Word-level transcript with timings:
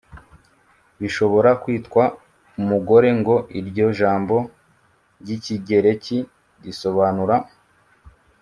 bishobora 0.99 1.49
kwitwa 1.61 2.03
umugore 2.61 3.09
ngo 3.19 3.35
iryo 3.59 3.87
jambo 3.99 4.35
ry’ikigereki 5.21 6.17
risobanura 6.63 7.35